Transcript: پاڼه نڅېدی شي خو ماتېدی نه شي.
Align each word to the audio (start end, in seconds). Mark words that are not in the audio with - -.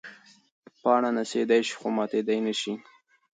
پاڼه 0.81 1.09
نڅېدی 1.15 1.59
شي 1.67 1.73
خو 1.79 1.87
ماتېدی 1.95 2.37
نه 2.45 2.53
شي. 2.59 2.73